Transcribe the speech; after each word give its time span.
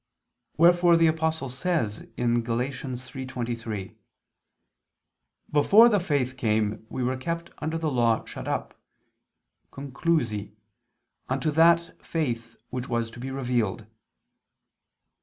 Wherefore 0.57 0.97
the 0.97 1.05
Apostle 1.05 1.47
says 1.47 1.99
(Gal. 1.99 2.07
3:23): 2.25 3.93
"Before 5.51 5.89
the 5.89 5.99
faith 5.99 6.37
came, 6.37 6.87
we 6.89 7.03
were 7.03 7.15
kept 7.15 7.51
under 7.59 7.77
the 7.77 7.91
law 7.91 8.25
shut 8.25 8.47
up 8.47 8.73
(conclusi), 9.71 10.53
unto 11.29 11.51
that 11.51 12.03
faith 12.03 12.55
which 12.71 12.89
was 12.89 13.11
to 13.11 13.19
be 13.19 13.29
revealed." 13.29 13.85